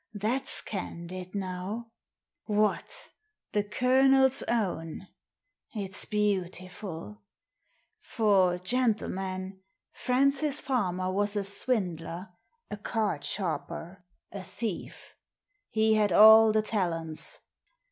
[0.15, 1.91] That's candid, now.
[2.45, 3.11] What,
[3.51, 5.07] the Colonel's own!
[5.75, 7.21] It's beautiful:
[7.99, 9.61] for, gentlemen,
[9.91, 12.29] Francis Farmer was a swindler,
[12.71, 15.13] a card sharper, a thief.
[15.69, 17.37] He had all the talents.